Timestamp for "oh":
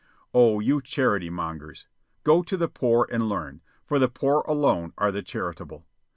0.33-0.59